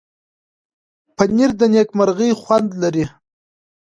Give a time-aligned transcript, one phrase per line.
[1.15, 3.05] پنېر د نېکمرغۍ خوند لري.